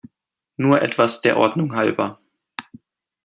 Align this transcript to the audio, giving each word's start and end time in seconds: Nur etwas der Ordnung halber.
Nur 0.57 0.81
etwas 0.81 1.21
der 1.21 1.37
Ordnung 1.37 1.75
halber. 1.75 2.19